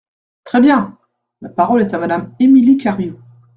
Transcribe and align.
Très 0.45 0.59
bien! 0.61 0.97
La 1.41 1.49
parole 1.49 1.81
est 1.81 1.93
à 1.93 1.99
Madame 1.99 2.33
Émilie 2.39 2.79
Cariou. 2.79 3.19